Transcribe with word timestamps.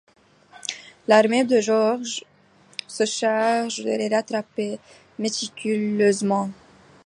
L’armée 1.07 1.43
de 1.45 1.59
Georges 1.61 2.23
se 2.87 3.05
charge 3.05 3.81
de 3.83 3.91
les 3.91 4.07
rattraper, 4.07 4.79
méticuleusement. 5.19 6.49